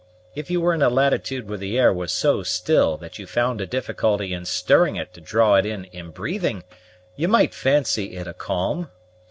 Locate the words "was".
1.93-2.11